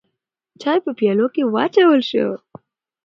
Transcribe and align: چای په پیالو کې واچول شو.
چای 0.61 0.79
په 0.85 0.91
پیالو 0.99 1.27
کې 1.33 1.43
واچول 1.53 2.01
شو. 2.09 2.27